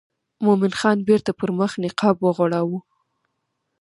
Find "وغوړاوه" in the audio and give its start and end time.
2.21-2.79